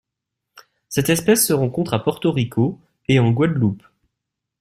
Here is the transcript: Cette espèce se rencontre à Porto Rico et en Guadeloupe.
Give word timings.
Cette 0.89 1.11
espèce 1.11 1.45
se 1.45 1.53
rencontre 1.53 1.93
à 1.93 2.01
Porto 2.03 2.31
Rico 2.31 2.79
et 3.07 3.19
en 3.19 3.29
Guadeloupe. 3.29 3.83